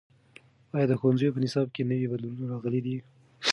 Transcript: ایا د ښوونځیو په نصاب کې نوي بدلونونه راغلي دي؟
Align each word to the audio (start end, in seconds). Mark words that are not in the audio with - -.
ایا 0.75 0.85
د 0.89 0.93
ښوونځیو 0.99 1.33
په 1.35 1.39
نصاب 1.43 1.67
کې 1.75 1.87
نوي 1.89 2.07
بدلونونه 2.11 2.45
راغلي 2.53 2.81
دي؟ 2.85 2.97